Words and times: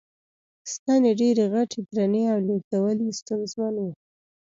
ستنې 0.73 1.11
ډېرې 1.19 1.45
غټې، 1.53 1.79
درنې 1.95 2.23
او 2.33 2.39
لېږدول 2.47 2.97
یې 3.05 3.11
ستونزمن 3.19 3.75
و. 3.83 3.87